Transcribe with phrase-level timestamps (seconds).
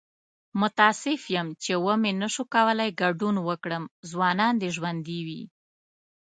[0.61, 3.83] متاسف یم چې و مې نشو کولی ګډون وکړم.
[4.09, 5.43] ځوانان دې ژوندي وي!